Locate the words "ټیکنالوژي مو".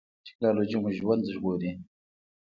0.25-0.89